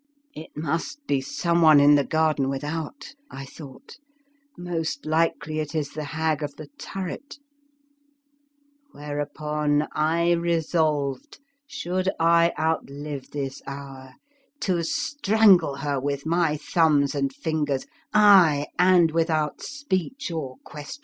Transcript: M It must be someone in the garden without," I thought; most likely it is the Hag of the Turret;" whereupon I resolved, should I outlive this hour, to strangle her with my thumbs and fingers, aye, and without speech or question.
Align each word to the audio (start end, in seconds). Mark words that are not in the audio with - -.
M 0.35 0.45
It 0.45 0.57
must 0.57 1.05
be 1.05 1.21
someone 1.21 1.79
in 1.79 1.93
the 1.93 2.03
garden 2.03 2.49
without," 2.49 3.13
I 3.29 3.45
thought; 3.45 3.97
most 4.57 5.05
likely 5.05 5.59
it 5.59 5.75
is 5.75 5.91
the 5.91 6.05
Hag 6.05 6.41
of 6.41 6.55
the 6.55 6.69
Turret;" 6.79 7.37
whereupon 8.93 9.87
I 9.93 10.31
resolved, 10.31 11.39
should 11.67 12.09
I 12.19 12.51
outlive 12.59 13.29
this 13.29 13.61
hour, 13.67 14.15
to 14.61 14.83
strangle 14.83 15.75
her 15.75 15.99
with 15.99 16.25
my 16.25 16.57
thumbs 16.57 17.13
and 17.13 17.31
fingers, 17.31 17.85
aye, 18.11 18.65
and 18.79 19.11
without 19.11 19.61
speech 19.61 20.31
or 20.31 20.55
question. 20.65 20.99